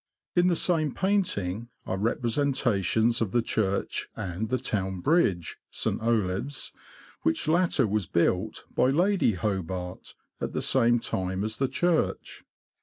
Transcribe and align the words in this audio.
In 0.35 0.47
the 0.47 0.55
same 0.55 0.95
painting 0.95 1.69
are 1.85 1.95
representations 1.95 3.21
of 3.21 3.31
the 3.33 3.43
church 3.43 4.09
and 4.15 4.49
the 4.49 4.57
town 4.57 4.99
bridge 4.99 5.59
(St. 5.69 6.01
Olave's), 6.01 6.71
which 7.21 7.47
latter 7.47 7.85
was 7.85 8.07
built, 8.07 8.65
by 8.73 8.87
Lady 8.89 9.33
Hobart, 9.33 10.15
at 10.39 10.53
the 10.53 10.61
same 10.63 10.97
time 10.99 11.43
as 11.43 11.59
the 11.59 11.67
church. 11.67 12.43